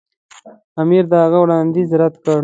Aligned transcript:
امیر 0.81 1.03
د 1.11 1.13
هغه 1.23 1.37
وړاندیز 1.43 1.89
رد 2.01 2.15
کړ. 2.23 2.39